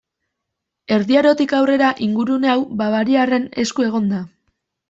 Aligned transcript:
Erdi 0.95 1.19
Arotik 1.21 1.53
aurrera 1.59 1.91
ingurune 2.07 2.51
hau 2.55 2.59
Bavariaren 2.83 3.49
esku 3.67 3.87
egon 3.93 4.13
da. 4.17 4.27